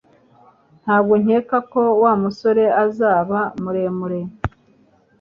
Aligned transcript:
Ntabwo 0.81 1.13
nkeka 1.23 1.57
ko 1.71 1.81
Wa 2.01 2.13
musore 2.23 2.63
azaba 2.85 3.39
muremure 3.61 4.21